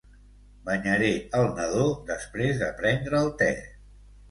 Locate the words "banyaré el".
0.69-1.45